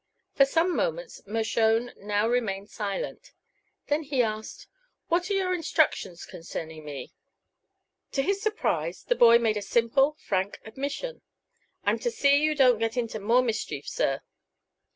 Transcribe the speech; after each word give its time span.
For 0.33 0.45
some 0.45 0.75
moments 0.75 1.21
Mershone 1.27 1.93
now 1.95 2.27
remained 2.27 2.71
silent. 2.71 3.33
Then 3.85 4.01
he 4.01 4.23
asked; 4.23 4.65
"What 5.09 5.29
are 5.29 5.35
your 5.35 5.53
instructions 5.53 6.25
concerning 6.25 6.83
me?" 6.85 7.13
To 8.13 8.23
his 8.23 8.41
surprise 8.41 9.03
the 9.03 9.13
boy 9.13 9.37
made 9.37 9.57
a 9.57 9.61
simple, 9.61 10.17
frank 10.25 10.57
admission. 10.65 11.21
"I'm 11.83 11.99
to 11.99 12.09
see 12.09 12.41
you 12.43 12.55
don't 12.55 12.79
get 12.79 12.97
into 12.97 13.19
more 13.19 13.43
mischief, 13.43 13.87
sir." 13.87 14.21